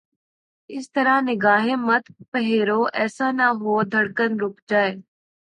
[0.69, 4.91] اس طرح نگاہیں مت پھیرو، ایسا نہ ہو دھڑکن رک جائے